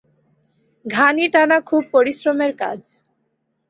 [0.85, 2.81] ঘানি টানা খুব পরিশ্রমের কাজ।